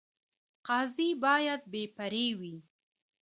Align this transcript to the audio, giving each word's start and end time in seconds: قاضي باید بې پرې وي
قاضي 0.67 1.09
باید 1.23 1.61
بې 1.71 1.83
پرې 1.97 2.25
وي 2.39 2.55